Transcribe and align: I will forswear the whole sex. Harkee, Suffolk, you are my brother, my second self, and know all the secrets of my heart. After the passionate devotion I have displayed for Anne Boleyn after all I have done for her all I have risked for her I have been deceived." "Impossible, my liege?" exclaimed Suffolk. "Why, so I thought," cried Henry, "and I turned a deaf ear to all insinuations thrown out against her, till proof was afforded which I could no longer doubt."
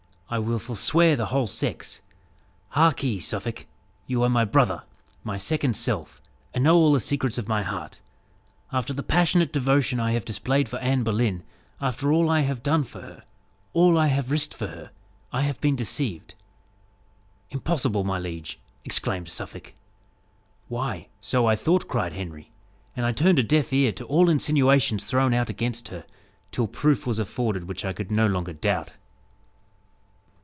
I 0.33 0.39
will 0.39 0.59
forswear 0.59 1.17
the 1.17 1.25
whole 1.25 1.45
sex. 1.45 1.99
Harkee, 2.69 3.19
Suffolk, 3.19 3.65
you 4.07 4.23
are 4.23 4.29
my 4.29 4.45
brother, 4.45 4.83
my 5.25 5.37
second 5.37 5.75
self, 5.75 6.21
and 6.53 6.63
know 6.63 6.73
all 6.77 6.93
the 6.93 7.01
secrets 7.01 7.37
of 7.37 7.49
my 7.49 7.63
heart. 7.63 7.99
After 8.71 8.93
the 8.93 9.03
passionate 9.03 9.51
devotion 9.51 9.99
I 9.99 10.13
have 10.13 10.23
displayed 10.23 10.69
for 10.69 10.77
Anne 10.79 11.03
Boleyn 11.03 11.43
after 11.81 12.13
all 12.13 12.29
I 12.29 12.43
have 12.43 12.63
done 12.63 12.85
for 12.85 13.01
her 13.01 13.23
all 13.73 13.97
I 13.97 14.07
have 14.07 14.31
risked 14.31 14.53
for 14.53 14.67
her 14.67 14.91
I 15.33 15.41
have 15.41 15.59
been 15.59 15.75
deceived." 15.75 16.33
"Impossible, 17.49 18.05
my 18.05 18.17
liege?" 18.17 18.57
exclaimed 18.85 19.27
Suffolk. 19.27 19.73
"Why, 20.69 21.09
so 21.19 21.45
I 21.45 21.57
thought," 21.57 21.89
cried 21.89 22.13
Henry, 22.13 22.51
"and 22.95 23.05
I 23.05 23.11
turned 23.11 23.39
a 23.39 23.43
deaf 23.43 23.73
ear 23.73 23.91
to 23.91 24.05
all 24.05 24.29
insinuations 24.29 25.03
thrown 25.03 25.33
out 25.33 25.49
against 25.49 25.89
her, 25.89 26.05
till 26.53 26.67
proof 26.67 27.05
was 27.05 27.19
afforded 27.19 27.65
which 27.65 27.83
I 27.83 27.91
could 27.91 28.09
no 28.11 28.27
longer 28.27 28.53
doubt." 28.53 28.93